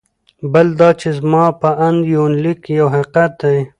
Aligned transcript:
بل 0.53 0.67
دا 0.79 0.89
چې 0.99 1.09
زما 1.19 1.45
په 1.61 1.69
اند 1.87 1.99
یونلیک 2.15 2.61
یو 2.79 2.87
حقیقت 2.95 3.31
دی. 3.41 3.57